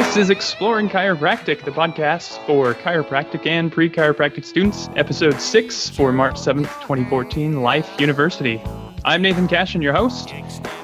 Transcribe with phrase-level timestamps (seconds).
[0.00, 6.10] This is Exploring Chiropractic, the podcast for chiropractic and pre chiropractic students, episode 6 for
[6.10, 8.62] March 7th, 2014, Life University.
[9.04, 10.32] I'm Nathan Cashin, your host,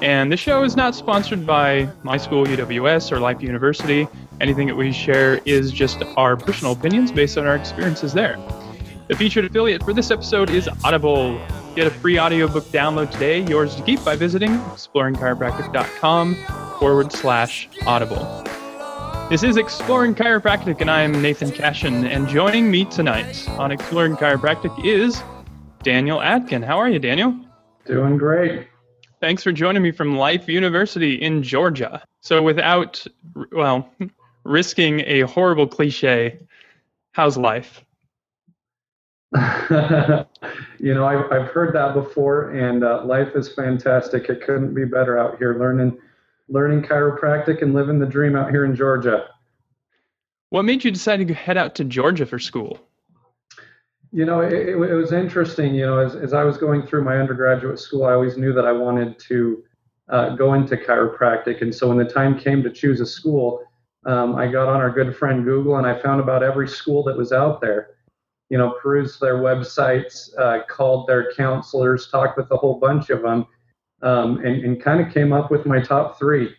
[0.03, 4.07] and this show is not sponsored by my school, UWS, or Life University.
[4.43, 8.37] Anything that we share is just our personal opinions based on our experiences there.
[9.09, 11.41] The featured affiliate for this episode is Audible.
[11.75, 16.35] Get a free audiobook download today, yours to keep by visiting exploringchiropractic.com
[16.79, 18.46] forward slash audible.
[19.29, 22.07] This is Exploring Chiropractic, and I'm Nathan Cashin.
[22.07, 25.21] And joining me tonight on Exploring Chiropractic is
[25.83, 26.63] Daniel Atkin.
[26.63, 27.37] How are you, Daniel?
[27.87, 28.69] Doing great.
[29.21, 32.05] Thanks for joining me from Life University in Georgia.
[32.21, 33.05] So, without,
[33.51, 33.93] well,
[34.45, 36.39] risking a horrible cliche,
[37.11, 37.85] how's life?
[39.35, 44.29] you know, I've, I've heard that before, and uh, life is fantastic.
[44.29, 45.99] It couldn't be better out here learning
[46.49, 49.29] learning chiropractic and living the dream out here in Georgia.
[50.51, 52.79] What made you decide to head out to Georgia for school?
[54.13, 55.75] You know, it, it, was interesting.
[55.75, 58.65] You know, as, as I was going through my undergraduate school, I always knew that
[58.65, 59.65] I wanted to
[60.09, 61.61] uh, go into chiropractic.
[61.63, 63.65] And so when the time came to choose a school,
[64.07, 67.17] um, I got on our good friend Google and I found about every school that
[67.17, 67.91] was out there.
[68.49, 73.23] You know, perused their websites, uh, called their counselors, talked with a whole bunch of
[73.23, 73.47] them
[74.03, 76.55] um, and, and kind of came up with my top three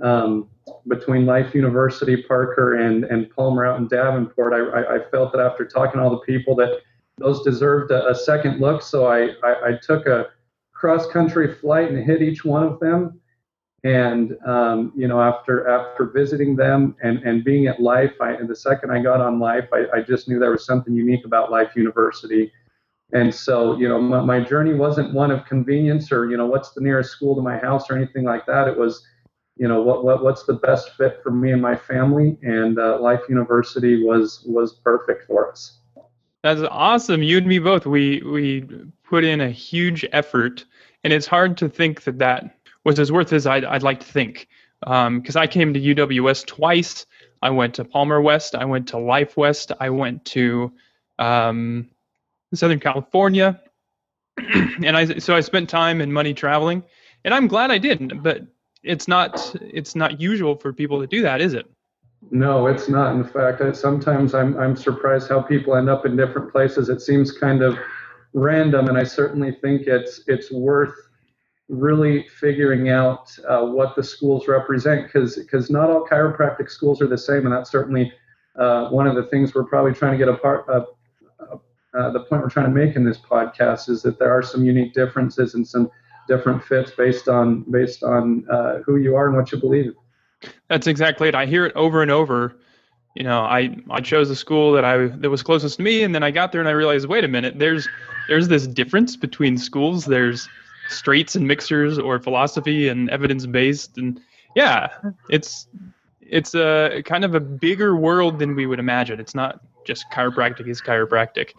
[0.00, 0.48] um,
[0.88, 4.52] between Life University, Parker, and, and Palmer out in Davenport.
[4.52, 6.80] I, I, felt that after talking to all the people that
[7.18, 10.26] those deserved a, a second look, so I, I, I, took a
[10.72, 13.20] cross country flight and hit each one of them.
[13.84, 18.54] And um, you know, after after visiting them and, and being at Life, I, the
[18.54, 21.74] second I got on Life, I, I just knew there was something unique about Life
[21.74, 22.52] University
[23.12, 26.70] and so, you know, my, my, journey wasn't one of convenience or, you know, what's
[26.72, 28.68] the nearest school to my house or anything like that.
[28.68, 29.06] It was,
[29.56, 32.38] you know, what, what what's the best fit for me and my family.
[32.42, 35.78] And uh, Life University was was perfect for us.
[36.42, 37.22] That's awesome.
[37.22, 37.86] You and me both.
[37.86, 38.66] We we
[39.04, 40.64] put in a huge effort,
[41.04, 44.06] and it's hard to think that that was as worth as I'd, I'd like to
[44.06, 44.48] think.
[44.80, 47.06] Because um, I came to UWS twice.
[47.42, 48.54] I went to Palmer West.
[48.54, 49.70] I went to Life West.
[49.78, 50.72] I went to
[51.20, 51.88] um,
[52.52, 53.60] in Southern California,
[54.38, 56.84] and I so I spent time and money traveling,
[57.24, 58.22] and I'm glad I did.
[58.22, 58.42] But
[58.82, 61.66] it's not it's not usual for people to do that, is it?
[62.30, 63.14] No, it's not.
[63.14, 66.88] In fact, I, sometimes I'm I'm surprised how people end up in different places.
[66.88, 67.76] It seems kind of
[68.32, 70.94] random, and I certainly think it's it's worth
[71.68, 77.08] really figuring out uh, what the schools represent because because not all chiropractic schools are
[77.08, 78.12] the same, and that's certainly
[78.56, 80.84] uh, one of the things we're probably trying to get apart, uh,
[81.94, 84.64] uh, the point we're trying to make in this podcast is that there are some
[84.64, 85.90] unique differences and some
[86.28, 89.94] different fits based on based on uh, who you are and what you believe.
[90.68, 91.34] That's exactly it.
[91.34, 92.56] I hear it over and over.
[93.14, 96.14] You know, I I chose a school that I that was closest to me, and
[96.14, 97.86] then I got there and I realized, wait a minute, there's
[98.28, 100.06] there's this difference between schools.
[100.06, 100.48] There's
[100.88, 104.18] straights and mixers, or philosophy and evidence based, and
[104.56, 104.88] yeah,
[105.28, 105.66] it's
[106.20, 109.20] it's a kind of a bigger world than we would imagine.
[109.20, 111.50] It's not just chiropractic is chiropractic.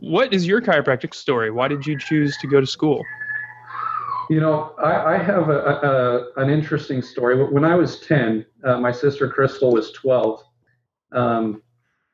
[0.00, 1.50] What is your chiropractic story?
[1.50, 3.04] Why did you choose to go to school?
[4.30, 7.42] You know, I, I have a, a, an interesting story.
[7.50, 10.40] When I was 10, uh, my sister Crystal was 12.
[11.12, 11.62] Um,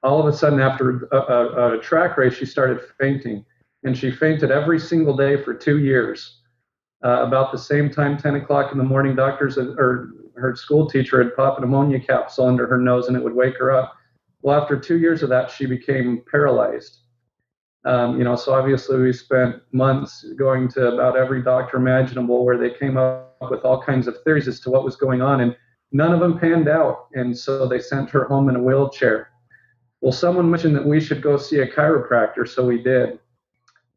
[0.03, 3.44] all of a sudden, after a, a, a, track race, she started fainting.
[3.83, 6.41] And she fainted every single day for two years.
[7.05, 11.23] Uh, about the same time, 10 o'clock in the morning, doctors or her school teacher
[11.23, 13.94] had popped an ammonia capsule under her nose and it would wake her up.
[14.41, 17.03] Well, after two years of that, she became paralyzed.
[17.84, 22.56] Um, you know, so obviously we spent months going to about every doctor imaginable where
[22.56, 25.55] they came up with all kinds of theories as to what was going on, and
[25.93, 27.09] none of them panned out.
[27.12, 29.31] And so they sent her home in a wheelchair.
[30.00, 33.19] Well, someone mentioned that we should go see a chiropractor, so we did.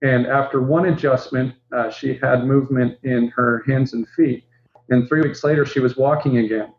[0.01, 4.45] And after one adjustment, uh, she had movement in her hands and feet.
[4.89, 6.73] And three weeks later, she was walking again.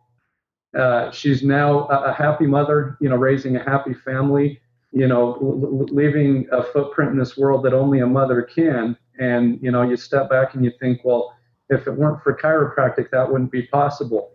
[0.79, 4.61] Uh, she's now a, a, happy mother, you know, raising a happy family
[4.93, 5.37] you know,
[5.91, 8.97] leaving a footprint in this world that only a mother can.
[9.19, 11.35] And, you know, you step back and you think, well,
[11.69, 14.33] if it weren't for chiropractic, that wouldn't be possible.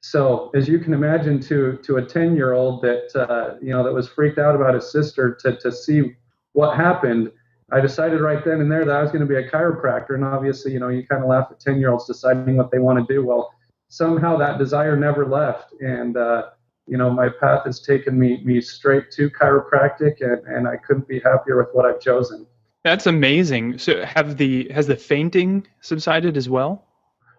[0.00, 3.84] So, as you can imagine, to to a 10 year old that uh, you know
[3.84, 6.16] that was freaked out about his sister, to to see
[6.54, 7.30] what happened,
[7.70, 10.14] I decided right then and there that I was going to be a chiropractor.
[10.14, 12.80] And obviously, you know, you kind of laugh at 10 year olds deciding what they
[12.80, 13.24] want to do.
[13.24, 13.52] Well,
[13.88, 16.50] somehow that desire never left, and uh,
[16.86, 21.08] you know, my path has taken me me straight to chiropractic, and, and I couldn't
[21.08, 22.46] be happier with what I've chosen.
[22.84, 23.78] That's amazing.
[23.78, 26.84] So, have the has the fainting subsided as well?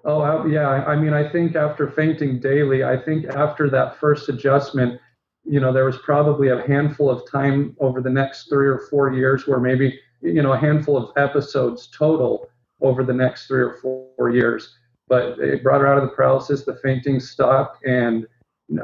[0.05, 0.69] Oh, uh, yeah.
[0.69, 4.99] I mean, I think after fainting daily, I think after that first adjustment,
[5.45, 9.13] you know, there was probably a handful of time over the next three or four
[9.13, 12.49] years where maybe, you know, a handful of episodes total
[12.81, 14.75] over the next three or four years.
[15.07, 17.85] But it brought her out of the paralysis, the fainting stopped.
[17.85, 18.27] And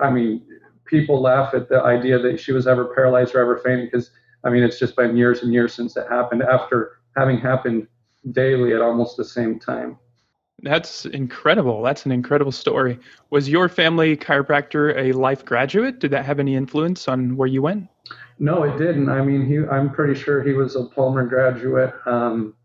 [0.02, 0.44] I mean,
[0.86, 4.12] people laugh at the idea that she was ever paralyzed or ever fainting because,
[4.44, 7.88] I mean, it's just been years and years since it happened after having happened
[8.32, 9.98] daily at almost the same time.
[10.62, 11.82] That's incredible.
[11.82, 13.00] That's an incredible story.
[13.30, 16.00] Was your family chiropractor a life graduate?
[16.00, 17.88] Did that have any influence on where you went?
[18.40, 19.10] No, it didn't.
[19.10, 21.94] I mean, he, I'm pretty sure he was a Palmer graduate.
[22.06, 22.56] Um,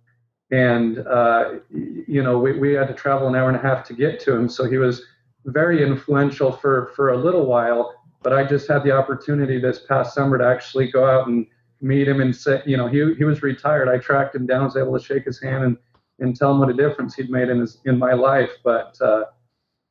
[0.50, 3.94] and, uh, you know, we, we had to travel an hour and a half to
[3.94, 4.49] get to him.
[4.49, 5.02] So he was
[5.44, 7.94] very influential for, for a little while.
[8.23, 11.46] But I just had the opportunity this past summer to actually go out and
[11.81, 13.88] meet him and say, you know, he, he was retired.
[13.88, 15.76] I tracked him down, was able to shake his hand and
[16.20, 18.50] and tell him what a difference he'd made in his in my life.
[18.62, 19.25] But uh,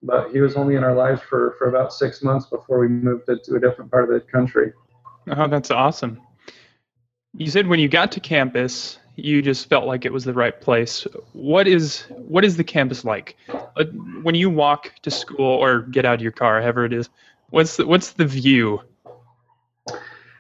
[0.02, 3.26] but he was only in our lives for for about six months before we moved
[3.28, 4.74] to, to a different part of the country.
[5.28, 6.22] Oh, that's awesome.
[7.36, 10.60] You said when you got to campus, you just felt like it was the right
[10.60, 11.06] place.
[11.34, 13.38] What is what is the campus like?
[13.50, 13.86] Uh,
[14.24, 17.10] when you walk to school or get out of your car, however it is,
[17.50, 18.82] what's the, what's the view?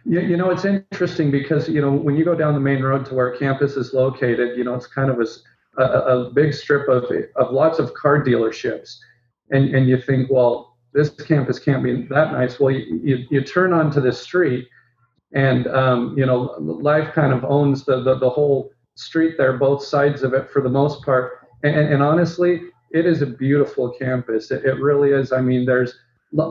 [0.05, 3.05] Yeah, you know, it's interesting because you know when you go down the main road
[3.05, 5.25] to where campus is located, you know, it's kind of a
[5.77, 7.05] a, a big strip of,
[7.35, 8.97] of lots of car dealerships.
[9.49, 12.59] And, and you think, well, this campus can't be that nice.
[12.59, 14.67] Well, you, you, you turn onto this street,
[15.33, 19.83] and um, you know, Life kind of owns the, the, the whole street there, both
[19.83, 21.47] sides of it for the most part.
[21.63, 24.51] And, and honestly, it is a beautiful campus.
[24.51, 25.31] It, it really is.
[25.31, 25.95] I mean, there's,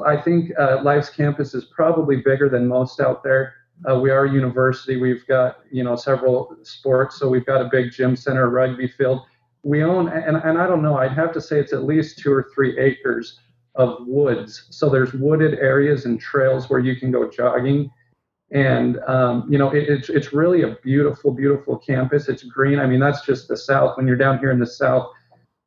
[0.04, 3.54] I think uh, Life's campus is probably bigger than most out there.
[3.88, 4.96] Uh, we are a university.
[4.96, 9.22] We've got you know several sports, so we've got a big gym center, rugby field.
[9.64, 10.98] We own, and, and I don't know.
[10.98, 13.40] I'd have to say it's at least two or three acres
[13.74, 14.66] of woods.
[14.70, 17.90] So there's wooded areas and trails where you can go jogging,
[18.52, 22.28] and um, you know it, it's it's really a beautiful, beautiful campus.
[22.28, 22.78] It's green.
[22.78, 23.96] I mean that's just the south.
[23.96, 25.10] When you're down here in the south,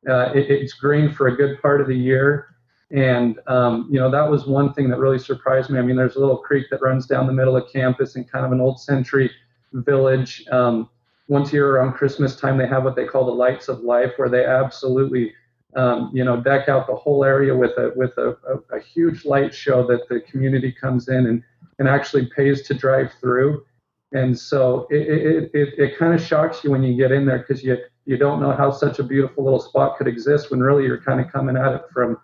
[0.08, 2.48] uh, it, it's green for a good part of the year.
[2.92, 5.80] And um, you know that was one thing that really surprised me.
[5.80, 8.46] I mean, there's a little creek that runs down the middle of campus in kind
[8.46, 9.30] of an old century
[9.72, 10.44] village.
[10.52, 10.88] Um,
[11.28, 14.12] once a year around Christmas time, they have what they call the Lights of Life,
[14.16, 15.34] where they absolutely
[15.74, 19.24] um, you know deck out the whole area with a with a, a, a, huge
[19.24, 21.42] light show that the community comes in and
[21.78, 23.64] and actually pays to drive through.
[24.12, 27.38] And so it it, it, it kind of shocks you when you get in there
[27.38, 30.84] because you you don't know how such a beautiful little spot could exist when really
[30.84, 32.18] you're kind of coming at it from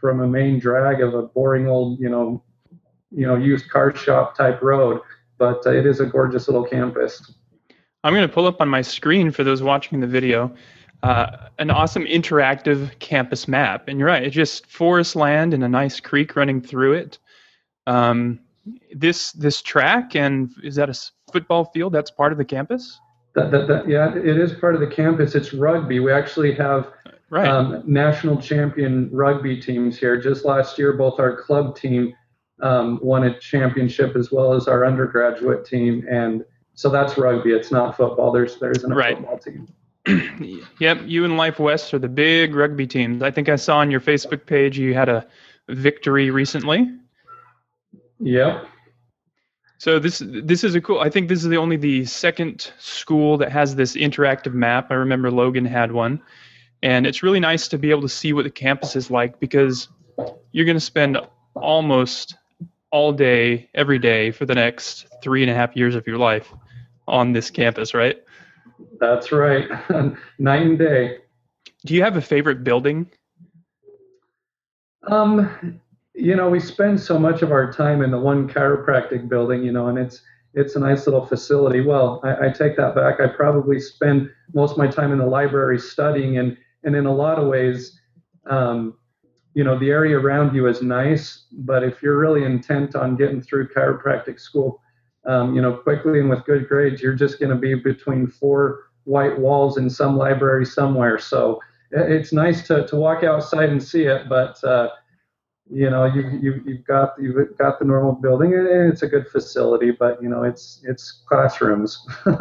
[0.00, 2.42] from a main drag of a boring old, you know,
[3.10, 5.00] you know, used car shop type road.
[5.38, 7.32] But uh, it is a gorgeous little campus.
[8.02, 10.54] I'm going to pull up on my screen for those watching the video
[11.02, 13.88] uh, an awesome interactive campus map.
[13.88, 17.18] And you're right, it's just forest land and a nice creek running through it.
[17.86, 18.40] Um,
[18.94, 20.98] this this track and is that a
[21.32, 21.92] football field?
[21.92, 23.00] That's part of the campus.
[23.34, 25.34] That, that, that, yeah, it is part of the campus.
[25.34, 26.00] It's rugby.
[26.00, 26.90] We actually have
[27.28, 27.46] right.
[27.46, 30.18] um, national champion rugby teams here.
[30.18, 32.14] Just last year, both our club team
[32.62, 37.52] um, won a championship as well as our undergraduate team, and so that's rugby.
[37.52, 38.32] It's not football.
[38.32, 39.18] There's there isn't a right.
[39.18, 39.68] football team.
[40.78, 43.22] yep, you and Life West are the big rugby teams.
[43.22, 45.26] I think I saw on your Facebook page you had a
[45.68, 46.90] victory recently.
[48.20, 48.66] Yep.
[49.78, 51.00] So this this is a cool.
[51.00, 54.90] I think this is the only the second school that has this interactive map.
[54.90, 56.22] I remember Logan had one,
[56.82, 59.88] and it's really nice to be able to see what the campus is like because
[60.52, 61.18] you're going to spend
[61.54, 62.36] almost
[62.90, 66.52] all day, every day for the next three and a half years of your life
[67.06, 68.22] on this campus, right?
[68.98, 69.68] That's right.
[70.38, 71.18] Night and day.
[71.84, 73.10] Do you have a favorite building?
[75.08, 75.80] Um,
[76.16, 79.72] you know, we spend so much of our time in the one chiropractic building, you
[79.72, 80.22] know, and it's
[80.54, 81.82] it's a nice little facility.
[81.82, 83.20] Well, I, I take that back.
[83.20, 87.12] I probably spend most of my time in the library studying and and in a
[87.12, 88.00] lot of ways,
[88.46, 88.96] um,
[89.54, 93.42] you know, the area around you is nice, but if you're really intent on getting
[93.42, 94.80] through chiropractic school,
[95.26, 98.84] um, you know, quickly and with good grades, you're just going to be between four
[99.04, 101.18] white walls in some library somewhere.
[101.18, 104.90] So it's nice to, to walk outside and see it, but uh,
[105.70, 109.28] you know, you, you you've got you've got the normal building, and it's a good
[109.28, 112.06] facility, but you know, it's it's classrooms.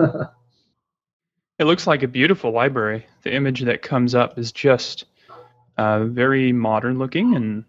[1.57, 3.05] It looks like a beautiful library.
[3.23, 5.05] The image that comes up is just
[5.77, 7.63] uh, very modern looking and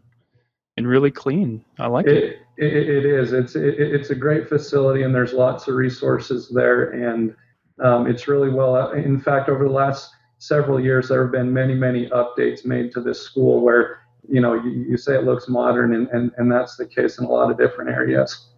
[0.77, 1.65] and really clean.
[1.79, 2.39] I like it.
[2.59, 3.33] It, it, it is.
[3.33, 7.35] It's it, it's a great facility, and there's lots of resources there, and
[7.83, 8.91] um, it's really well.
[8.91, 13.01] In fact, over the last several years, there have been many, many updates made to
[13.01, 16.77] this school where, you know, you, you say it looks modern, and, and, and that's
[16.77, 18.49] the case in a lot of different areas.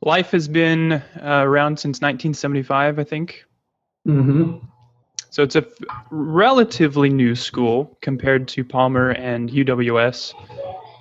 [0.00, 1.02] Life has been uh,
[1.44, 3.44] around since 1975, I think.
[4.06, 4.64] Mm-hmm.
[5.30, 5.72] So it's a f-
[6.10, 10.34] relatively new school compared to Palmer and UWS.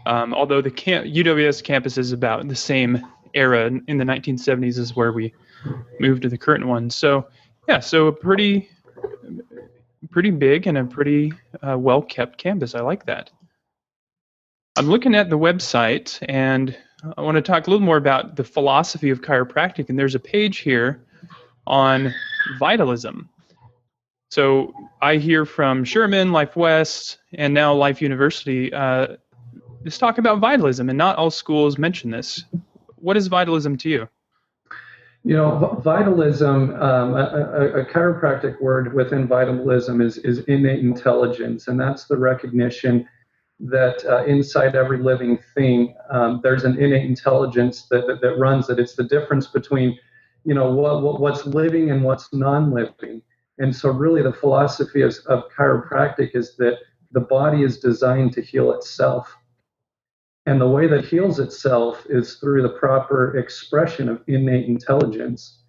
[0.05, 4.95] Um, although the camp- UWS campus is about the same era in the 1970s is
[4.95, 5.33] where we
[5.99, 6.89] moved to the current one.
[6.89, 7.27] So
[7.67, 8.69] yeah, so a pretty
[10.11, 11.33] pretty big and a pretty
[11.67, 12.75] uh, well kept campus.
[12.75, 13.29] I like that.
[14.77, 16.77] I'm looking at the website and
[17.17, 19.89] I want to talk a little more about the philosophy of chiropractic.
[19.89, 21.03] And there's a page here
[21.65, 22.13] on
[22.59, 23.27] vitalism.
[24.29, 28.71] So I hear from Sherman, Life West, and now Life University.
[28.71, 29.15] Uh,
[29.83, 32.43] let's talk about vitalism, and not all schools mention this.
[32.97, 34.09] What is vitalism to you?
[35.23, 41.79] You know, vitalism, um, a, a, chiropractic word within vitalism is, is innate intelligence, and
[41.79, 43.07] that's the recognition
[43.59, 48.69] that uh, inside every living thing, um, there's an innate intelligence that, that, that, runs
[48.69, 48.79] it.
[48.79, 49.97] It's the difference between,
[50.43, 53.21] you know, what, what what's living and what's non-living.
[53.57, 56.77] And so, really, the philosophy of, of chiropractic is that
[57.11, 59.35] the body is designed to heal itself.
[60.45, 65.63] And the way that heals itself is through the proper expression of innate intelligence.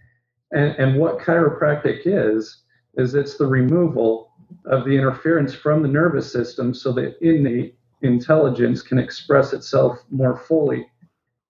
[0.52, 2.62] And, and what chiropractic is,
[2.96, 4.32] is it's the removal
[4.66, 10.36] of the interference from the nervous system so that innate intelligence can express itself more
[10.36, 10.86] fully.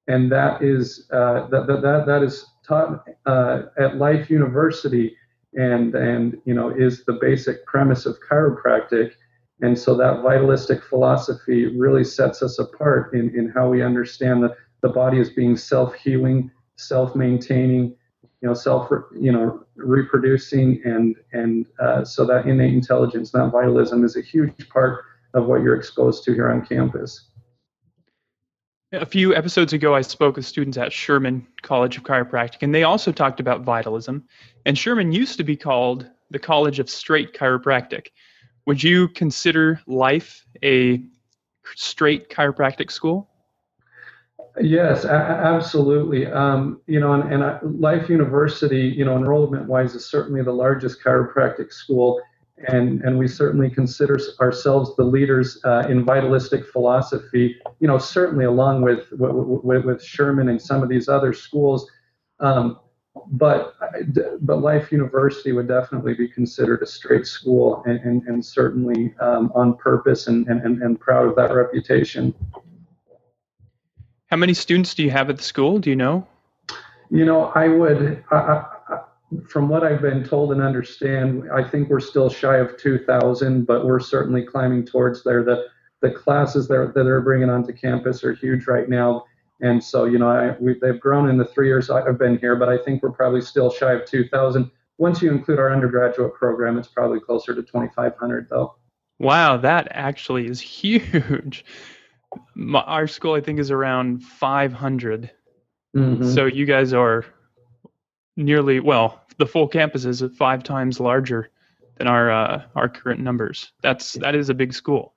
[0.06, 5.16] And that is, uh, that, that, that is taught uh, at Life University
[5.56, 9.12] and and you know is the basic premise of chiropractic
[9.60, 14.54] and so that vitalistic philosophy really sets us apart in, in how we understand the,
[14.82, 17.94] the body as being self-healing self-maintaining
[18.40, 24.04] you know self you know reproducing and and uh, so that innate intelligence that vitalism
[24.04, 27.28] is a huge part of what you're exposed to here on campus
[28.92, 32.84] a few episodes ago, I spoke with students at Sherman College of Chiropractic, and they
[32.84, 34.24] also talked about vitalism.
[34.64, 38.08] And Sherman used to be called the College of Straight Chiropractic.
[38.66, 41.02] Would you consider life a
[41.74, 43.28] straight chiropractic school?
[44.60, 46.26] Yes, a- absolutely.
[46.26, 51.02] Um, you know, and, and I, Life University, you know, enrollment-wise, is certainly the largest
[51.02, 52.20] chiropractic school
[52.66, 57.56] and and we certainly consider ourselves the leaders uh, in vitalistic philosophy.
[57.80, 61.90] You know, certainly along with, with, with Sherman and some of these other schools.
[62.40, 62.80] Um,
[63.32, 63.74] but
[64.40, 69.52] but Life University would definitely be considered a straight school, and, and, and certainly um,
[69.54, 72.34] on purpose and, and, and proud of that reputation.
[74.30, 75.78] How many students do you have at the school?
[75.78, 76.26] Do you know?
[77.10, 78.22] You know, I would.
[78.30, 78.64] I,
[79.46, 83.84] from what I've been told and understand, I think we're still shy of 2,000, but
[83.84, 85.44] we're certainly climbing towards there.
[85.44, 85.66] The
[86.00, 89.24] the classes that, that they're bringing onto campus are huge right now,
[89.60, 92.54] and so you know I, we, they've grown in the three years I've been here,
[92.56, 94.70] but I think we're probably still shy of 2,000.
[94.98, 98.76] Once you include our undergraduate program, it's probably closer to 2,500 though.
[99.18, 101.64] Wow, that actually is huge.
[102.54, 105.30] My, our school, I think, is around 500.
[105.96, 106.28] Mm-hmm.
[106.30, 107.24] So you guys are
[108.38, 111.50] nearly well the full campus is five times larger
[111.96, 113.72] than our uh, our current numbers.
[113.82, 115.14] That's that is a big school.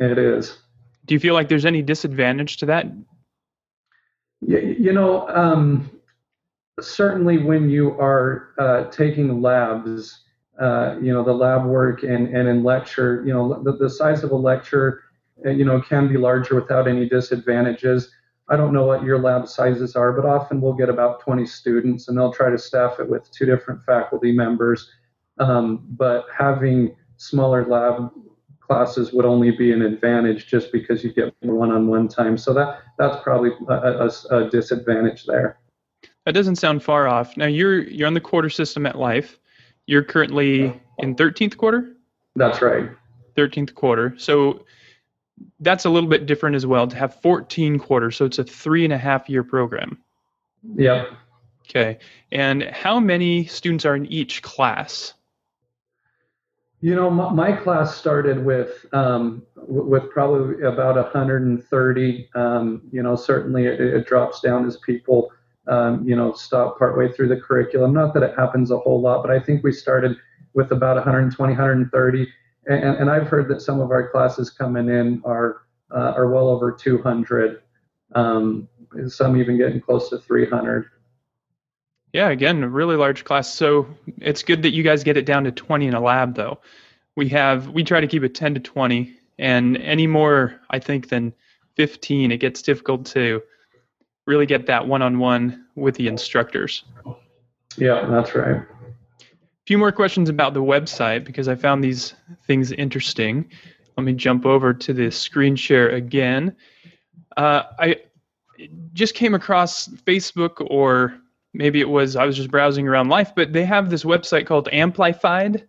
[0.00, 0.58] It is.
[1.06, 2.86] Do you feel like there's any disadvantage to that?
[4.40, 5.90] You, you know, um,
[6.80, 10.20] certainly when you are uh, taking labs,
[10.60, 14.22] uh, you know, the lab work and, and in lecture, you know, the, the size
[14.22, 15.02] of a lecture,
[15.44, 18.10] uh, you know, can be larger without any disadvantages.
[18.48, 22.08] I don't know what your lab sizes are, but often we'll get about 20 students
[22.08, 24.90] and they'll try to staff it with two different faculty members.
[25.38, 28.10] Um, but having smaller lab
[28.60, 32.36] classes would only be an advantage just because you get one-on-one time.
[32.36, 35.58] So that that's probably a, a, a disadvantage there.
[36.26, 37.36] That doesn't sound far off.
[37.36, 39.38] Now you're you're on the quarter system at Life.
[39.86, 41.96] You're currently in 13th quarter.
[42.36, 42.88] That's right.
[43.36, 44.14] 13th quarter.
[44.16, 44.64] So
[45.60, 48.16] that's a little bit different as well to have 14 quarters.
[48.16, 49.98] So it's a three and a half year program.
[50.76, 51.08] Yep.
[51.68, 51.98] Okay.
[52.30, 55.14] And how many students are in each class?
[56.80, 62.28] You know, my, my class started with um, with probably about 130.
[62.34, 65.30] Um, you know, certainly it, it, drops down as people,
[65.68, 67.94] um, you know, stop partway through the curriculum.
[67.94, 70.16] Not that it happens a whole lot, but I think we started
[70.54, 72.28] with about 120, 130
[72.66, 76.48] and, and I've heard that some of our classes coming in are uh, are well
[76.48, 77.62] over 200.
[78.14, 78.68] Um,
[79.08, 80.86] some even getting close to 300.
[82.12, 83.52] Yeah, again, a really large class.
[83.52, 83.86] So
[84.18, 86.60] it's good that you guys get it down to 20 in a lab, though.
[87.16, 91.08] we have we try to keep it 10 to 20 and any more i think
[91.08, 91.32] than
[91.76, 93.42] 15 it gets difficult to
[94.26, 96.84] really get that one-on-one with the instructors
[97.76, 98.62] yeah that's right
[99.72, 102.12] few more questions about the website because i found these
[102.46, 103.48] things interesting
[103.96, 106.54] let me jump over to the screen share again
[107.38, 107.96] uh, i
[108.92, 111.16] just came across facebook or
[111.54, 114.68] maybe it was i was just browsing around life but they have this website called
[114.72, 115.66] amplified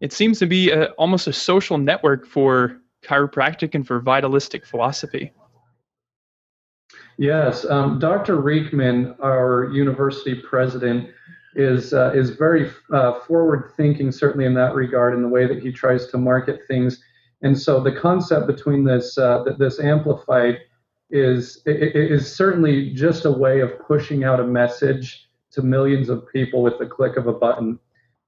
[0.00, 5.32] it seems to be a, almost a social network for chiropractic and for vitalistic philosophy.
[7.16, 8.40] Yes, um, Dr.
[8.40, 11.10] Riekeman, our university president,
[11.56, 15.62] is uh, is very uh, forward thinking, certainly in that regard, in the way that
[15.62, 17.02] he tries to market things.
[17.42, 20.58] And so the concept between this uh, this amplified
[21.10, 26.62] is is certainly just a way of pushing out a message to millions of people
[26.62, 27.78] with the click of a button.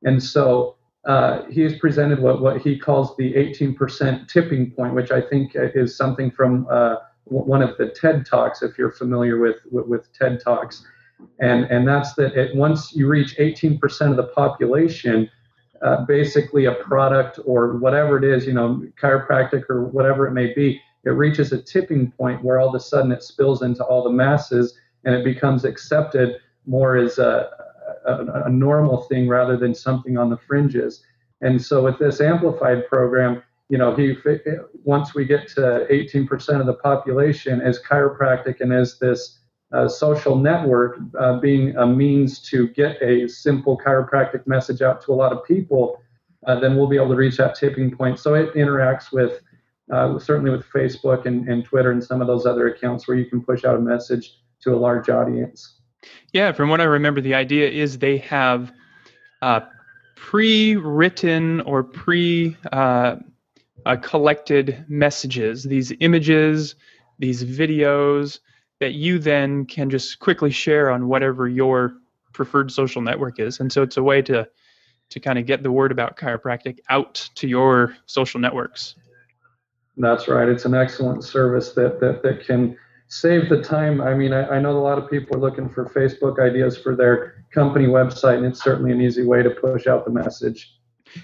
[0.04, 5.10] And so uh, he has presented what, what he calls the 18% tipping point, which
[5.10, 9.56] I think is something from uh, one of the TED Talks, if you're familiar with,
[9.70, 10.84] with, with TED Talks.
[11.40, 15.30] And, and that's that it, once you reach 18% of the population,
[15.82, 20.52] uh, basically a product or whatever it is, you know, chiropractic or whatever it may
[20.54, 24.02] be, it reaches a tipping point where all of a sudden it spills into all
[24.02, 27.48] the masses and it becomes accepted more as a,
[28.06, 31.04] a, a normal thing rather than something on the fringes.
[31.40, 34.16] And so with this amplified program, you know, he
[34.84, 39.38] once we get to 18% of the population as chiropractic and as this
[39.72, 45.12] uh, social network uh, being a means to get a simple chiropractic message out to
[45.12, 46.00] a lot of people,
[46.46, 48.18] uh, then we'll be able to reach that tipping point.
[48.18, 49.42] So it interacts with
[49.92, 53.24] uh, certainly with Facebook and, and Twitter and some of those other accounts where you
[53.24, 55.80] can push out a message to a large audience.
[56.32, 58.72] Yeah, from what I remember, the idea is they have
[59.42, 59.60] uh,
[60.16, 63.16] pre-written or pre uh,
[64.02, 66.74] collected messages, these images,
[67.18, 68.40] these videos
[68.80, 71.94] that you then can just quickly share on whatever your
[72.32, 73.60] preferred social network is.
[73.60, 74.48] And so it's a way to
[75.08, 78.96] to kind of get the word about chiropractic out to your social networks.
[79.96, 80.48] That's right.
[80.48, 82.76] It's an excellent service that that, that can
[83.08, 84.00] save the time.
[84.00, 86.96] I mean, I, I, know a lot of people are looking for Facebook ideas for
[86.96, 90.76] their company website, and it's certainly an easy way to push out the message.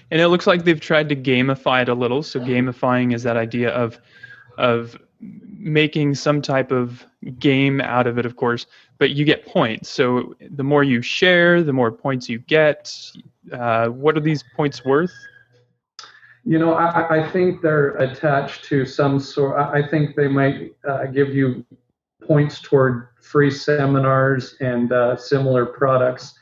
[0.09, 2.23] And it looks like they've tried to gamify it a little.
[2.23, 3.99] So gamifying is that idea of
[4.57, 4.97] of
[5.63, 7.05] making some type of
[7.39, 8.65] game out of it, of course,
[8.97, 9.89] but you get points.
[9.89, 12.95] So the more you share, the more points you get.
[13.51, 15.13] Uh, what are these points worth?
[16.45, 19.57] You know, I, I, think they're attached to some sort.
[19.57, 21.65] I think they might uh, give you
[22.21, 26.33] points toward free seminars and uh, similar products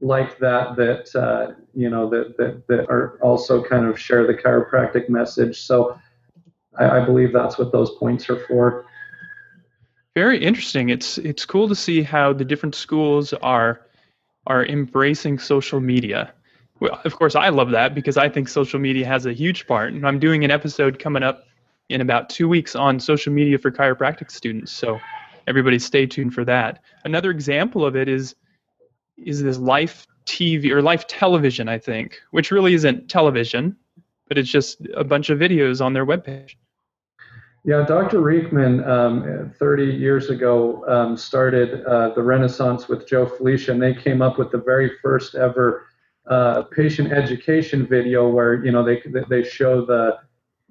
[0.00, 0.76] like that.
[0.76, 5.60] That uh, you know that, that that are also kind of share the chiropractic message.
[5.62, 5.98] So
[6.78, 8.86] I, I believe that's what those points are for.
[10.14, 10.88] Very interesting.
[10.88, 13.82] It's it's cool to see how the different schools are
[14.46, 16.32] are embracing social media
[16.80, 19.92] well, of course, I love that because I think social media has a huge part.
[19.92, 21.44] And I'm doing an episode coming up
[21.88, 24.72] in about two weeks on social media for chiropractic students.
[24.72, 24.98] So
[25.46, 26.82] everybody stay tuned for that.
[27.04, 28.34] Another example of it is
[29.16, 33.76] is this life TV or life television, I think, which really isn't television,
[34.28, 36.54] but it's just a bunch of videos on their webpage.
[37.64, 38.20] Yeah, Dr.
[38.20, 43.94] Riekeman, um, 30 years ago, um, started uh, the Renaissance with Joe Flesia, and they
[43.94, 45.88] came up with the very first ever
[46.28, 50.18] uh, patient education video where you know they they show the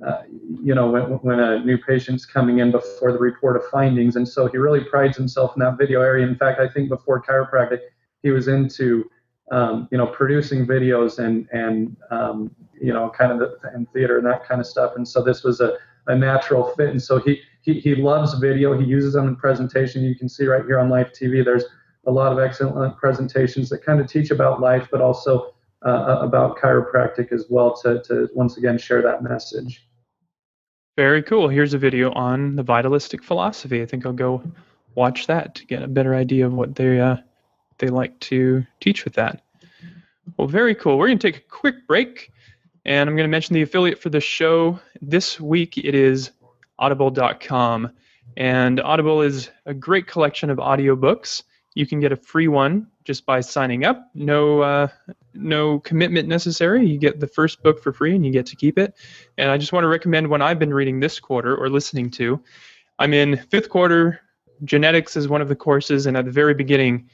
[0.06, 4.17] uh, you know when, when a new patient's coming in before the report of findings
[4.17, 7.19] and so he really prides himself in that video area in fact i think before
[7.23, 7.80] chiropractic
[8.21, 9.10] he was into
[9.52, 14.28] um, you know producing videos and and um, you know kind of the, theater and
[14.28, 15.76] that kind of stuff and so this was a,
[16.07, 20.03] a natural fit and so he, he he loves video he uses them in presentation
[20.03, 21.65] you can see right here on life tv there's
[22.07, 25.53] a lot of excellent presentations that kind of teach about life, but also
[25.85, 29.85] uh, uh, about chiropractic as well to, to once again share that message.
[30.95, 31.47] Very cool.
[31.49, 33.81] Here's a video on the vitalistic philosophy.
[33.81, 34.41] I think I'll go
[34.95, 37.17] watch that to get a better idea of what they uh,
[37.77, 39.43] they like to teach with that.
[40.37, 40.97] Well, very cool.
[40.97, 42.31] We're going to take a quick break,
[42.88, 44.80] and I'm going to mention the affiliate for the show.
[45.02, 46.32] This week it is
[46.80, 47.91] audible.com,
[48.36, 51.43] and Audible is a great collection of audiobooks
[51.78, 54.10] you can get a free one just by signing up.
[54.15, 54.88] No, uh,
[55.36, 56.84] no commitment necessary.
[56.88, 58.95] You get the first book for free, and you get to keep it.
[59.38, 62.41] And I just want to recommend one I've been reading this quarter or listening to.
[62.97, 64.21] I'm in fifth quarter.
[64.63, 67.08] Genetics is one of the courses, and at the very beginning,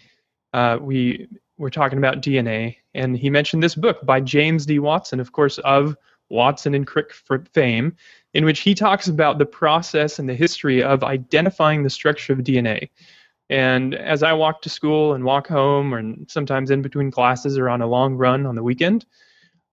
[0.53, 4.79] uh, we were talking about DNA And he mentioned this book by James D.
[4.79, 5.95] Watson, of course, of
[6.29, 7.13] Watson and Crick
[7.53, 7.95] fame,
[8.33, 12.39] in which he talks about the process and the history of identifying the structure of
[12.39, 12.89] DNA.
[13.49, 17.69] And as I walk to school and walk home, and sometimes in between classes or
[17.69, 19.05] on a long run on the weekend,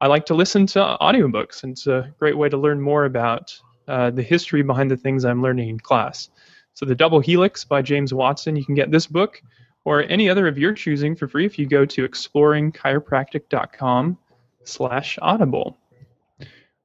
[0.01, 1.63] I like to listen to audiobooks.
[1.63, 5.25] And it's a great way to learn more about uh, the history behind the things
[5.25, 6.29] I'm learning in class.
[6.75, 9.43] So, The Double Helix by James Watson, you can get this book
[9.85, 14.19] or any other of your choosing for free if you go to exploringchiropractic.com
[14.65, 15.79] slash audible.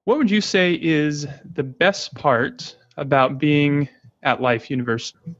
[0.06, 3.90] What would you say is the best part about being
[4.24, 5.36] at Life University?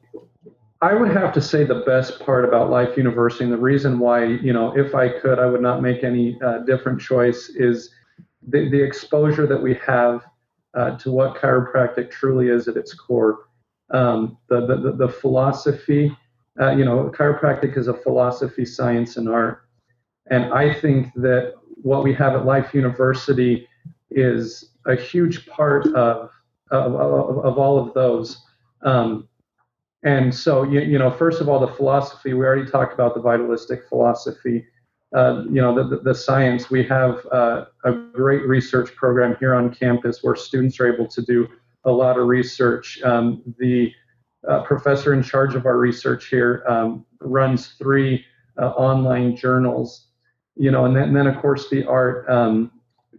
[0.82, 4.26] I would have to say the best part about Life University, and the reason why,
[4.26, 7.92] you know, if I could, I would not make any uh, different choice, is
[8.48, 10.26] the, the exposure that we have
[10.74, 13.48] uh, to what chiropractic truly is at its core.
[13.92, 16.16] Um, the, the, the philosophy,
[16.60, 19.68] uh, you know, chiropractic is a philosophy, science, and art.
[20.32, 23.68] And I think that what we have at Life University
[24.10, 26.30] is a huge part of,
[26.72, 28.42] of, of, all of those.
[28.84, 29.28] Um,
[30.04, 33.22] and so, you, you know, first of all, the philosophy, we already talked about the
[33.22, 34.66] vitalistic philosophy.
[35.16, 39.56] Uh, you know, the, the, the, science, we have uh, a great research program here
[39.56, 41.48] on campus where students are able to do
[41.86, 43.02] a lot of research.
[43.04, 43.92] Um, the
[44.48, 48.26] uh, professor in charge of our research here um, runs three
[48.62, 50.08] uh, online journals,
[50.56, 52.72] you know, and then, and then of course the art, um,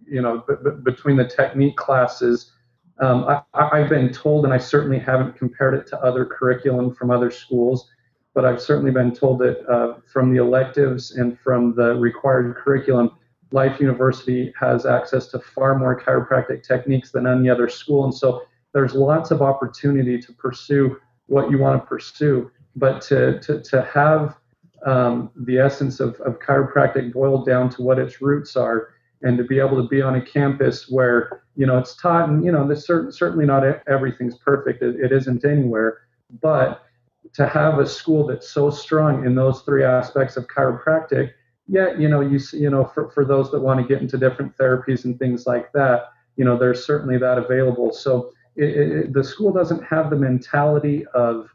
[0.06, 2.52] you know, b- b- between the technique classes,
[2.98, 7.10] um, I, have been told, and I certainly haven't compared it to other curriculum from
[7.10, 7.90] other schools,
[8.34, 13.10] but I've certainly been told that uh, from the electives and from the required curriculum,
[13.52, 18.04] Life University has access to far more chiropractic techniques than any other school.
[18.04, 23.40] And so there's lots of opportunity to pursue what you want to pursue, but to,
[23.40, 24.36] to, to have
[24.84, 28.90] um, the essence of, of chiropractic boiled down to what its roots are
[29.22, 32.44] and to be able to be on a campus where you know it's taught and
[32.44, 36.02] you know there's certain, certainly not everything's perfect it, it isn't anywhere
[36.42, 36.84] but
[37.32, 41.30] to have a school that's so strong in those three aspects of chiropractic
[41.66, 44.54] yet you know you you know for, for those that want to get into different
[44.58, 47.92] therapies and things like that you know there's certainly that available.
[47.92, 51.48] So it, it, the school doesn't have the mentality of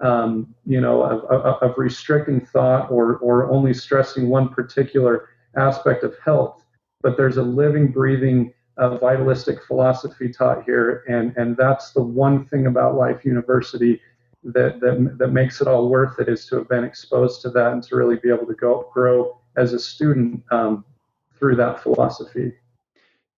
[0.00, 6.04] um, you know of, of, of restricting thought or or only stressing one particular aspect
[6.04, 6.62] of health
[7.02, 12.44] but there's a living, breathing, uh, vitalistic philosophy taught here, and and that's the one
[12.46, 14.00] thing about Life University
[14.44, 17.72] that that that makes it all worth it is to have been exposed to that
[17.72, 20.84] and to really be able to go grow as a student um,
[21.38, 22.52] through that philosophy.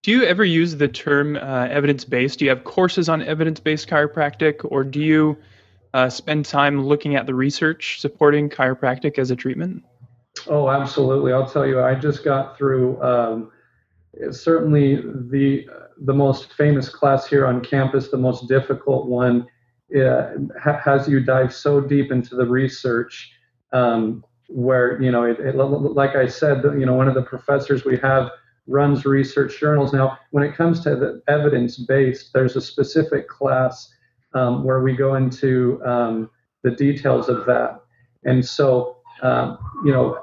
[0.03, 2.39] Do you ever use the term uh, evidence based?
[2.39, 5.37] Do you have courses on evidence based chiropractic, or do you
[5.93, 9.83] uh, spend time looking at the research supporting chiropractic as a treatment?
[10.47, 11.33] Oh, absolutely.
[11.33, 13.51] I'll tell you, I just got through um,
[14.31, 15.67] certainly the
[16.03, 19.45] the most famous class here on campus, the most difficult one,
[19.95, 20.31] uh,
[20.63, 23.33] has you dive so deep into the research.
[23.71, 27.85] Um, where you know, it, it, like I said, you know, one of the professors
[27.85, 28.31] we have
[28.67, 29.93] runs research journals.
[29.93, 33.93] Now, when it comes to the evidence based, there's a specific class
[34.33, 36.29] um, where we go into um,
[36.63, 37.81] the details of that,
[38.23, 40.19] and so um, you know,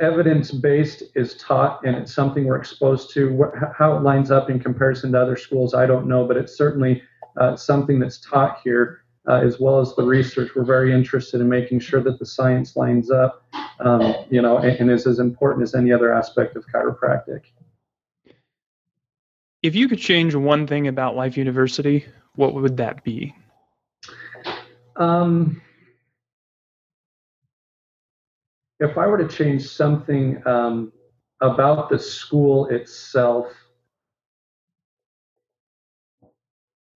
[0.00, 3.50] evidence based is taught and it's something we're exposed to.
[3.76, 7.02] How it lines up in comparison to other schools, I don't know, but it's certainly
[7.38, 9.02] uh, something that's taught here.
[9.28, 12.76] Uh, as well as the research, we're very interested in making sure that the science
[12.76, 13.44] lines up,
[13.80, 17.42] um, you know, and, and is as important as any other aspect of chiropractic.
[19.62, 23.34] If you could change one thing about Life University, what would that be?
[24.96, 25.60] Um,
[28.80, 30.92] if I were to change something um,
[31.42, 33.48] about the school itself,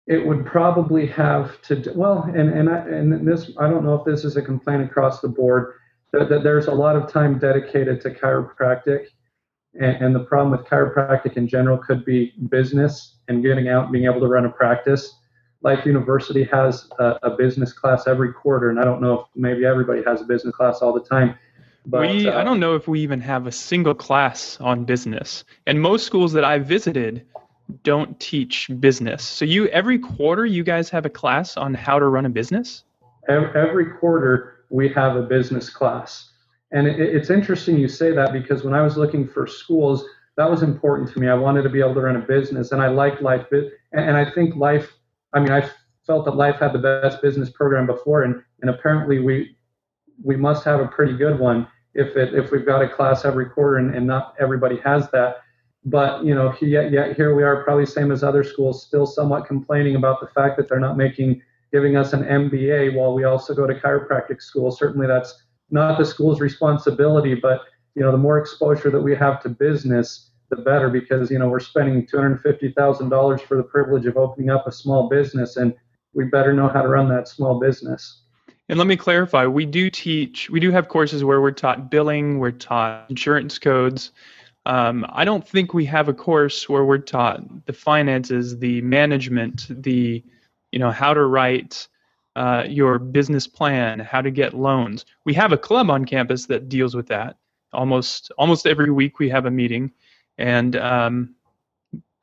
[0.07, 3.95] it would probably have to do, well, and and I, and this I don't know
[3.95, 5.75] if this is a complaint across the board
[6.13, 9.07] that, that there's a lot of time dedicated to chiropractic,
[9.81, 13.93] and, and the problem with chiropractic in general could be business and getting out, and
[13.93, 15.19] being able to run a practice.
[15.63, 19.65] Life University has a, a business class every quarter, and I don't know if maybe
[19.65, 21.39] everybody has a business class all the time
[21.87, 25.45] but, we, uh, I don't know if we even have a single class on business.
[25.67, 27.27] And most schools that I've visited
[27.83, 29.23] don't teach business.
[29.23, 32.85] So you every quarter you guys have a class on how to run a business?
[33.29, 36.31] Every quarter we have a business class.
[36.73, 40.05] And it's interesting you say that because when I was looking for schools,
[40.37, 41.29] that was important to me.
[41.29, 43.47] I wanted to be able to run a business and I liked life
[43.93, 44.91] and I think life
[45.35, 45.69] I mean I
[46.07, 49.57] felt that life had the best business program before and and apparently we
[50.23, 51.69] we must have a pretty good one.
[51.95, 55.37] if it if we've got a class every quarter and, and not everybody has that.
[55.85, 59.47] But you know, yet, yet here we are, probably same as other schools, still somewhat
[59.47, 61.43] complaining about the fact that they're not making
[61.73, 64.71] giving us an MBA while we also go to chiropractic school.
[64.71, 67.63] Certainly, that's not the school's responsibility, but
[67.95, 71.49] you know, the more exposure that we have to business, the better, because you know
[71.49, 75.09] we're spending two hundred fifty thousand dollars for the privilege of opening up a small
[75.09, 75.75] business, and
[76.15, 78.23] we better know how to run that small business.
[78.69, 82.39] And let me clarify: we do teach, we do have courses where we're taught billing,
[82.39, 84.13] we're taught insurance codes.
[84.65, 89.67] Um, I don't think we have a course where we're taught the finances, the management,
[89.83, 90.23] the
[90.71, 91.89] you know how to write
[92.37, 95.05] uh, your business plan, how to get loans.
[95.25, 97.37] We have a club on campus that deals with that.
[97.73, 99.91] Almost almost every week we have a meeting,
[100.39, 101.35] and um,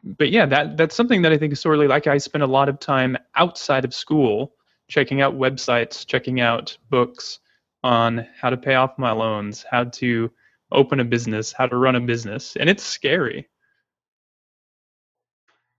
[0.04, 2.70] but yeah, that that's something that I think is sorely like I spend a lot
[2.70, 4.54] of time outside of school
[4.88, 7.40] checking out websites, checking out books
[7.84, 10.32] on how to pay off my loans, how to
[10.72, 13.48] open a business, how to run a business, and it's scary.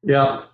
[0.02, 0.44] Yeah,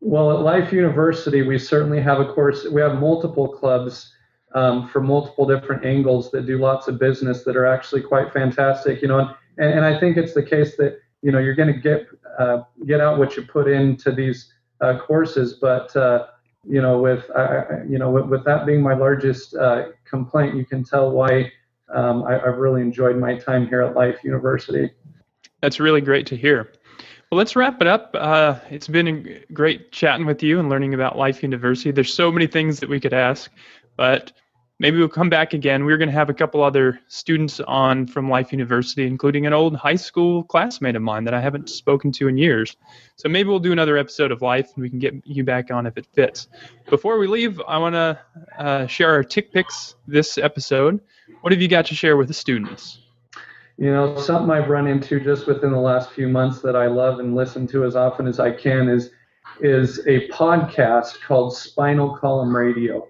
[0.00, 2.66] well, at Life University, we certainly have a course.
[2.70, 4.12] We have multiple clubs
[4.54, 9.02] um, for multiple different angles that do lots of business that are actually quite fantastic.
[9.02, 11.80] You know, and, and I think it's the case that you know you're going to
[11.80, 12.06] get
[12.38, 16.26] uh, get out what you put into these uh, courses, but uh,
[16.68, 17.24] you know, with
[17.88, 21.50] you know, with, with, that being my largest uh, complaint, you can tell why
[21.94, 24.90] um, I, I've really enjoyed my time here at Life University.
[25.60, 26.72] That's really great to hear.
[27.30, 28.10] Well, let's wrap it up.
[28.14, 31.90] Uh, it's been great chatting with you and learning about Life University.
[31.90, 33.50] There's so many things that we could ask,
[33.96, 34.32] but
[34.78, 35.84] maybe we'll come back again.
[35.84, 39.76] We're going to have a couple other students on from Life University, including an old
[39.76, 42.76] high school classmate of mine that I haven't spoken to in years.
[43.16, 45.86] So maybe we'll do another episode of Life and we can get you back on
[45.86, 46.48] if it fits.
[46.88, 48.18] Before we leave, I want to
[48.58, 51.00] uh, share our tick picks this episode.
[51.40, 52.98] What have you got to share with the students?
[53.78, 57.18] You know, something I've run into just within the last few months that I love
[57.18, 59.10] and listen to as often as I can is
[59.60, 63.08] is a podcast called Spinal Column Radio,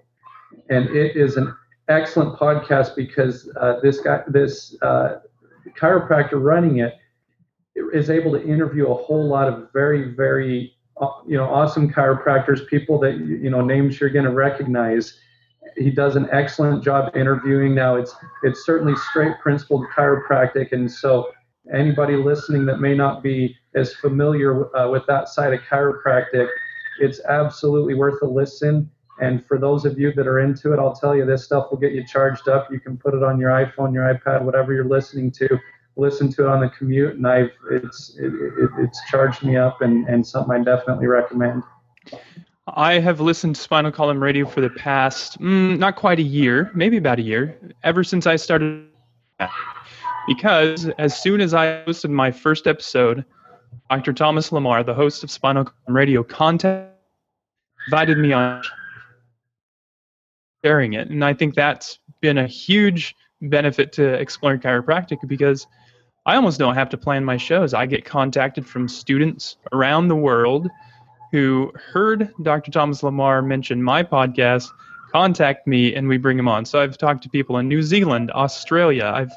[0.69, 1.55] and it is an
[1.89, 5.19] excellent podcast because uh, this guy, this uh,
[5.79, 6.95] chiropractor running it,
[7.93, 12.67] is able to interview a whole lot of very, very, uh, you know, awesome chiropractors,
[12.67, 15.19] people that you know names you're going to recognize
[15.75, 17.75] he does an excellent job interviewing.
[17.75, 21.29] Now it's it's certainly straight principled chiropractic, and so
[21.73, 26.47] anybody listening that may not be as familiar uh, with that side of chiropractic,
[26.99, 28.89] it's absolutely worth a listen.
[29.19, 31.77] And for those of you that are into it, I'll tell you this stuff will
[31.77, 32.71] get you charged up.
[32.71, 35.59] You can put it on your iPhone, your iPad, whatever you're listening to.
[35.95, 39.81] Listen to it on the commute, and I've it's it, it, it's charged me up,
[39.81, 41.63] and and something I definitely recommend.
[42.67, 46.69] I have listened to Spinal Column Radio for the past, mm, not quite a year,
[46.75, 48.85] maybe about a year, ever since I started.
[50.27, 53.23] Because as soon as I posted my first episode,
[53.89, 54.11] Dr.
[54.11, 56.91] Thomas Lamar, the host of Spinal Column Radio, contacted,
[57.87, 58.61] invited me on
[60.63, 61.09] sharing it.
[61.09, 65.67] And I think that's been a huge benefit to Exploring Chiropractic because
[66.25, 67.73] I almost don't have to plan my shows.
[67.73, 70.69] I get contacted from students around the world
[71.31, 72.71] who heard Dr.
[72.71, 74.69] Thomas Lamar mention my podcast
[75.11, 76.65] contact me and we bring them on.
[76.65, 79.11] So I've talked to people in New Zealand, Australia.
[79.13, 79.31] I've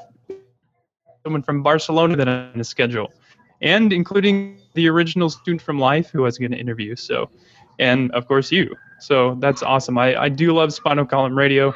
[1.23, 3.13] someone from Barcelona that I'm in a schedule,
[3.61, 6.97] and including the original student from Life who I was going to interview.
[6.97, 7.31] So,
[7.79, 8.75] and of course you.
[9.01, 9.99] So that's awesome.
[9.99, 11.75] I, I do love Spinal Column Radio.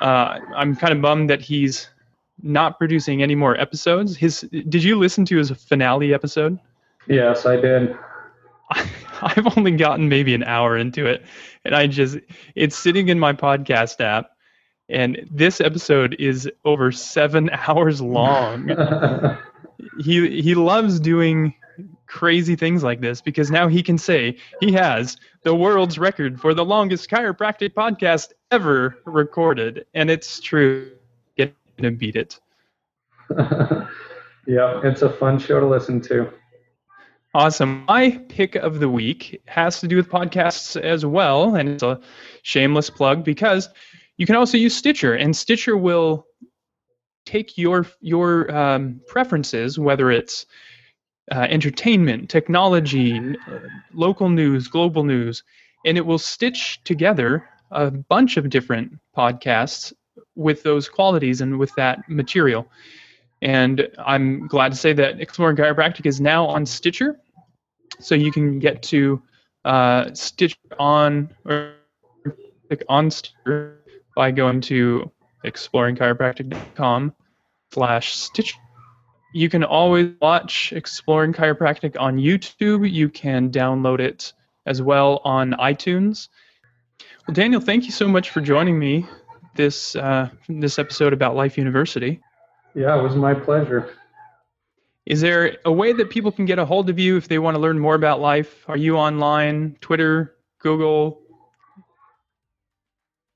[0.00, 1.88] Uh, I'm kind of bummed that he's
[2.42, 4.16] not producing any more episodes.
[4.16, 6.58] His did you listen to his finale episode?
[7.06, 7.96] Yes, I did.
[9.22, 11.24] I've only gotten maybe an hour into it,
[11.64, 12.18] and I just
[12.54, 14.30] it's sitting in my podcast app,
[14.88, 18.70] and this episode is over seven hours long.
[19.98, 21.54] he he loves doing
[22.06, 26.54] crazy things like this because now he can say he has the world's record for
[26.54, 30.90] the longest chiropractic podcast ever recorded, and it's true.
[31.36, 32.38] Get to beat it.
[34.46, 36.30] yeah, it's a fun show to listen to.
[37.34, 37.84] Awesome.
[37.86, 42.00] My pick of the week has to do with podcasts as well, and it's a
[42.42, 43.68] shameless plug because
[44.18, 46.26] you can also use Stitcher, and Stitcher will
[47.24, 50.46] take your your um, preferences, whether it's
[51.32, 53.58] uh, entertainment, technology, uh,
[53.92, 55.42] local news, global news,
[55.84, 59.92] and it will stitch together a bunch of different podcasts
[60.36, 62.68] with those qualities and with that material.
[63.42, 67.18] And I'm glad to say that Exploring Chiropractic is now on Stitcher.
[68.00, 69.22] So you can get to
[69.64, 71.74] uh, Stitch on or
[72.88, 73.78] on Stitcher
[74.16, 75.10] by going to
[75.44, 77.12] exploringchiropractic.com
[77.72, 78.54] slash Stitch.
[79.32, 82.88] You can always watch Exploring Chiropractic on YouTube.
[82.88, 84.32] You can download it
[84.66, 86.28] as well on iTunes.
[87.26, 89.06] Well, Daniel, thank you so much for joining me
[89.56, 92.20] this uh, this episode about Life University.
[92.74, 93.90] Yeah, it was my pleasure.
[95.06, 97.56] Is there a way that people can get a hold of you if they want
[97.56, 98.64] to learn more about life?
[98.68, 101.20] Are you online, Twitter, Google?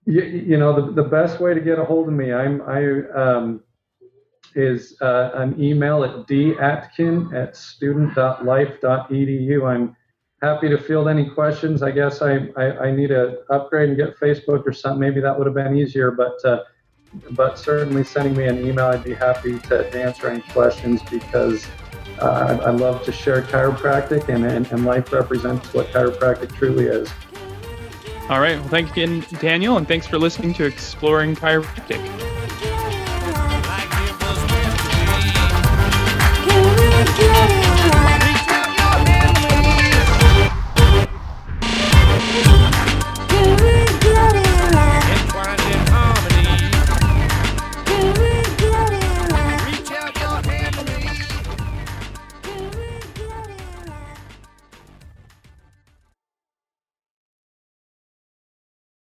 [0.08, 3.02] You, you know, the, the best way to get a hold of me, I'm I
[3.14, 3.60] um,
[4.54, 9.68] is uh, an email at datkin at student.life.edu.
[9.68, 9.94] I'm
[10.40, 11.82] happy to field any questions.
[11.82, 14.98] I guess I, I, I, need to upgrade and get Facebook or something.
[14.98, 16.62] Maybe that would have been easier, but uh,
[17.32, 21.66] but certainly sending me an email, I'd be happy to, answer any questions because
[22.18, 26.86] uh, I, I, love to share chiropractic and, and, and life represents what chiropractic truly
[26.86, 27.10] is.
[28.30, 28.58] All right.
[28.58, 32.37] Well, thank you again, Daniel, and thanks for listening to Exploring Chiropractic.